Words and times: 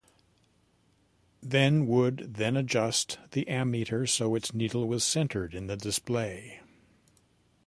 Then 1.43 1.85
would 1.85 2.33
then 2.33 2.57
adjust 2.57 3.19
the 3.33 3.45
ammeter 3.45 4.07
so 4.09 4.33
its 4.33 4.51
needle 4.51 4.87
was 4.87 5.03
centered 5.03 5.53
in 5.53 5.67
the 5.67 5.77
display. 5.77 6.59